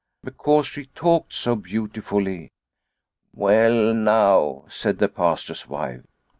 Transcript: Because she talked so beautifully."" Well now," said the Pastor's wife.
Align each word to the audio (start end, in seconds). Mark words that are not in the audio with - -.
Because 0.23 0.65
she 0.65 0.87
talked 0.87 1.31
so 1.31 1.55
beautifully."" 1.55 2.49
Well 3.35 3.93
now," 3.93 4.65
said 4.67 4.97
the 4.97 5.07
Pastor's 5.07 5.67
wife. 5.69 6.01